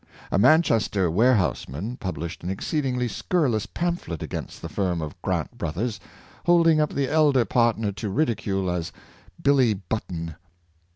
[0.31, 5.99] A Manchester warehouseman pub lished an exceedingly scurrilous pamphlet against the firm of Grant Brothers,
[6.47, 8.91] holding up the elder partner to ridicule as
[9.43, 10.37] "Billy Button."